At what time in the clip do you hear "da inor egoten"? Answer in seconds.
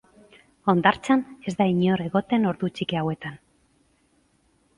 1.59-2.49